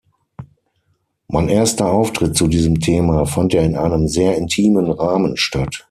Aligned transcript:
Mein 1.27 1.47
erster 1.47 1.85
Auftritt 1.91 2.35
zu 2.35 2.47
diesem 2.47 2.79
Thema 2.79 3.27
fand 3.27 3.53
in 3.53 3.75
einem 3.75 4.07
sehr 4.07 4.35
intimen 4.35 4.89
Rahmen 4.89 5.37
statt. 5.37 5.77